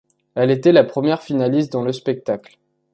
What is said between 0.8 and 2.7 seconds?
première finaliste dans le spectacle.